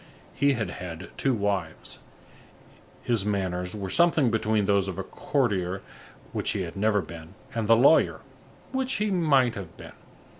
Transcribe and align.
He 0.33 0.53
had 0.53 0.71
had 0.71 1.09
two 1.15 1.35
wives. 1.35 1.99
His 3.03 3.23
manners 3.23 3.75
were 3.75 3.91
something 3.91 4.31
between 4.31 4.65
those 4.65 4.87
of 4.87 4.95
the 4.95 5.03
courtier, 5.03 5.83
which 6.33 6.49
he 6.53 6.61
had 6.63 6.75
never 6.75 7.03
been, 7.03 7.35
and 7.53 7.67
the 7.67 7.75
lawyer, 7.77 8.21
which 8.71 8.93
he 8.93 9.11
might 9.11 9.53
have 9.53 9.77
been. 9.77 9.93